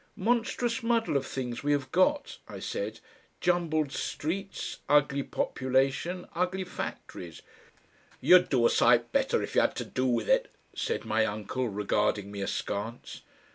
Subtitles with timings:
[0.17, 2.99] "Monstrous muddle of things we have got," I said,
[3.39, 7.43] "jumbled streets, ugly population, ugly factories"
[8.19, 11.67] "You'd do a sight better if you had to do with it," said my uncle,
[11.69, 13.21] regarding me askance.